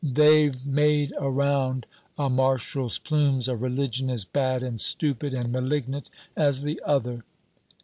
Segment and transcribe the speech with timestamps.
[0.03, 1.85] They've made around
[2.17, 7.23] a Marshal's plumes a religion as bad and stupid and malignant as the other!"